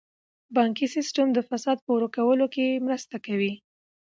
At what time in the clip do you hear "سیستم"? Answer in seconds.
0.95-1.27